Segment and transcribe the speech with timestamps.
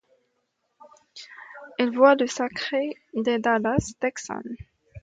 [1.77, 2.73] Elle voit le sacre
[3.13, 4.41] des Dallas Texans.